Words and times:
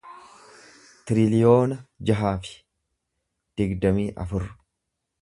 tiriliyoona 1.11 1.77
jaha 2.11 2.33
fi 2.49 2.57
digdamii 3.63 4.11
afur 4.27 4.53